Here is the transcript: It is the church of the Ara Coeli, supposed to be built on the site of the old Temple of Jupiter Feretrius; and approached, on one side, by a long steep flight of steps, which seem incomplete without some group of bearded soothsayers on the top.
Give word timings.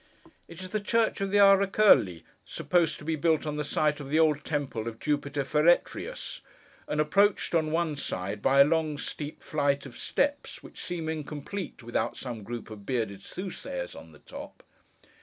It 0.47 0.63
is 0.63 0.69
the 0.69 0.79
church 0.79 1.21
of 1.21 1.29
the 1.29 1.37
Ara 1.37 1.67
Coeli, 1.67 2.23
supposed 2.43 2.97
to 2.97 3.05
be 3.05 3.15
built 3.15 3.45
on 3.45 3.57
the 3.57 3.63
site 3.63 3.99
of 3.99 4.09
the 4.09 4.17
old 4.17 4.43
Temple 4.43 4.87
of 4.87 4.99
Jupiter 4.99 5.43
Feretrius; 5.45 6.41
and 6.87 6.99
approached, 6.99 7.53
on 7.53 7.69
one 7.71 7.95
side, 7.95 8.41
by 8.41 8.61
a 8.61 8.65
long 8.65 8.97
steep 8.97 9.43
flight 9.43 9.85
of 9.85 9.95
steps, 9.95 10.63
which 10.63 10.81
seem 10.83 11.07
incomplete 11.07 11.83
without 11.83 12.17
some 12.17 12.41
group 12.41 12.71
of 12.71 12.83
bearded 12.83 13.21
soothsayers 13.21 13.93
on 13.95 14.11
the 14.11 14.17
top. 14.17 14.63